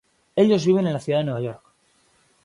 [0.35, 1.61] Ellos viven en la ciudad de Nueva York.